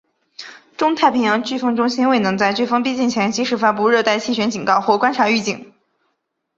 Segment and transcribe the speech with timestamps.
[0.77, 5.75] 中太平洋飓风中心未能在飓风逼近前及时发布热带气旋警告或观察预警。